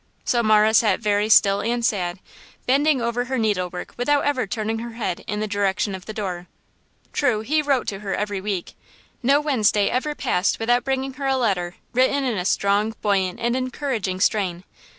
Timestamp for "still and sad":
1.29-2.17